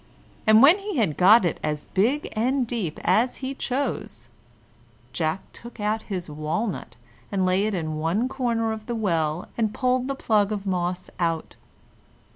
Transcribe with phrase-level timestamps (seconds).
[0.47, 4.29] And when he had got it as big and deep as he chose,
[5.13, 6.95] Jack took out his walnut
[7.31, 11.11] and laid it in one corner of the well, and pulled the plug of moss
[11.19, 11.55] out.